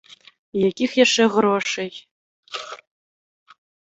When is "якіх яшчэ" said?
0.69-1.23